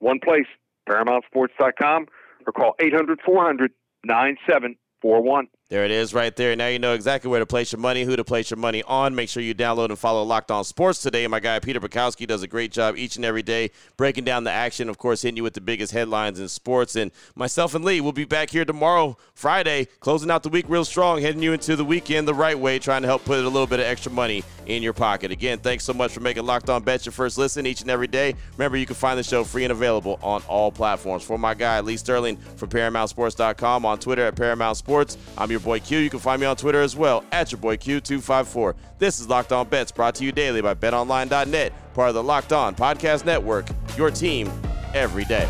One 0.00 0.18
place, 0.18 0.46
ParamountSports.com, 0.88 2.06
or 2.46 2.52
call 2.52 2.74
800 2.80 3.20
400 3.24 3.72
9741. 4.04 5.48
There 5.72 5.86
it 5.86 5.90
is 5.90 6.12
right 6.12 6.36
there. 6.36 6.54
Now 6.54 6.66
you 6.66 6.78
know 6.78 6.92
exactly 6.92 7.30
where 7.30 7.40
to 7.40 7.46
place 7.46 7.72
your 7.72 7.80
money, 7.80 8.04
who 8.04 8.14
to 8.14 8.24
place 8.24 8.50
your 8.50 8.58
money 8.58 8.82
on. 8.82 9.14
Make 9.14 9.30
sure 9.30 9.42
you 9.42 9.54
download 9.54 9.88
and 9.88 9.98
follow 9.98 10.22
Locked 10.22 10.50
On 10.50 10.64
Sports 10.64 11.00
today. 11.00 11.26
My 11.26 11.40
guy 11.40 11.58
Peter 11.60 11.80
Bukowski 11.80 12.26
does 12.26 12.42
a 12.42 12.46
great 12.46 12.72
job 12.72 12.98
each 12.98 13.16
and 13.16 13.24
every 13.24 13.42
day 13.42 13.70
breaking 13.96 14.24
down 14.24 14.44
the 14.44 14.50
action, 14.50 14.90
of 14.90 14.98
course, 14.98 15.22
hitting 15.22 15.38
you 15.38 15.42
with 15.42 15.54
the 15.54 15.62
biggest 15.62 15.92
headlines 15.92 16.38
in 16.38 16.48
sports. 16.48 16.94
And 16.94 17.10
myself 17.34 17.74
and 17.74 17.86
Lee 17.86 18.02
will 18.02 18.12
be 18.12 18.26
back 18.26 18.50
here 18.50 18.66
tomorrow, 18.66 19.16
Friday, 19.34 19.86
closing 20.00 20.30
out 20.30 20.42
the 20.42 20.50
week 20.50 20.66
real 20.68 20.84
strong, 20.84 21.22
heading 21.22 21.42
you 21.42 21.54
into 21.54 21.74
the 21.74 21.86
weekend 21.86 22.28
the 22.28 22.34
right 22.34 22.58
way, 22.58 22.78
trying 22.78 23.00
to 23.00 23.08
help 23.08 23.24
put 23.24 23.38
a 23.38 23.48
little 23.48 23.66
bit 23.66 23.80
of 23.80 23.86
extra 23.86 24.12
money 24.12 24.44
in 24.66 24.82
your 24.82 24.92
pocket. 24.92 25.30
Again, 25.30 25.58
thanks 25.58 25.84
so 25.84 25.92
much 25.92 26.12
for 26.12 26.20
making 26.20 26.44
Locked 26.44 26.70
On 26.70 26.82
Bet 26.82 27.04
your 27.06 27.12
first 27.12 27.38
listen 27.38 27.66
each 27.66 27.80
and 27.80 27.90
every 27.90 28.06
day. 28.06 28.34
Remember, 28.56 28.76
you 28.76 28.86
can 28.86 28.94
find 28.94 29.18
the 29.18 29.22
show 29.22 29.44
free 29.44 29.64
and 29.64 29.72
available 29.72 30.18
on 30.22 30.42
all 30.48 30.70
platforms. 30.70 31.22
For 31.24 31.38
my 31.38 31.54
guy, 31.54 31.80
Lee 31.80 31.96
Sterling 31.96 32.36
from 32.56 32.68
ParamountSports.com 32.68 33.84
on 33.84 33.98
Twitter 33.98 34.26
at 34.26 34.36
Paramount 34.36 34.76
Sports. 34.76 35.16
I'm 35.36 35.50
your 35.50 35.60
boy 35.60 35.80
Q. 35.80 35.98
You 35.98 36.10
can 36.10 36.18
find 36.20 36.40
me 36.40 36.46
on 36.46 36.56
Twitter 36.56 36.80
as 36.80 36.96
well 36.96 37.24
at 37.32 37.52
your 37.52 37.60
boy 37.60 37.76
Q254. 37.76 38.74
This 38.98 39.20
is 39.20 39.28
Locked 39.28 39.52
On 39.52 39.66
Bets 39.68 39.92
brought 39.92 40.14
to 40.16 40.24
you 40.24 40.32
daily 40.32 40.60
by 40.60 40.74
BetOnline.net, 40.74 41.94
part 41.94 42.08
of 42.08 42.14
the 42.14 42.22
Locked 42.22 42.52
On 42.52 42.74
Podcast 42.74 43.24
Network. 43.24 43.66
Your 43.96 44.10
team 44.10 44.50
every 44.94 45.24
day. 45.24 45.48